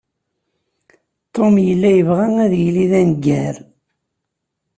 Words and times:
Tom 1.33 1.53
yella 1.67 1.89
yebɣa 1.91 2.27
ad 2.43 2.53
yili 2.61 2.85
d 2.91 2.93
aneggar. 2.99 3.55